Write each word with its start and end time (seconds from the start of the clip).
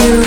you. 0.00 0.23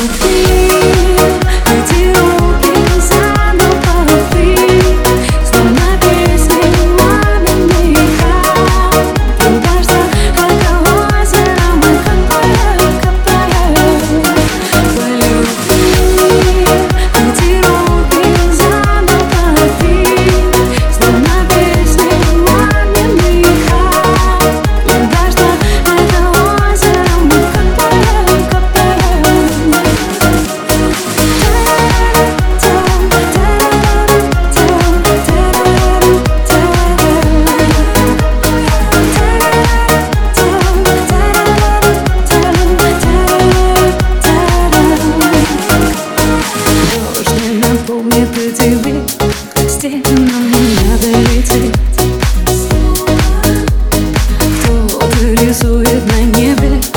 перспективы 48.58 49.03
К 49.53 49.69
стенам 49.69 50.52
надо 50.89 51.08
лететь? 51.31 51.73
Кто-то 54.63 55.25
рисует 55.44 56.05
на 56.05 56.22
небе? 56.38 56.97